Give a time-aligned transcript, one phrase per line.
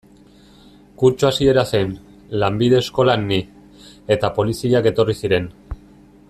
[1.01, 1.91] Kurtso hasiera zen,
[2.43, 3.39] lanbide eskolan ni,
[4.17, 5.49] eta poliziak etorri ziren.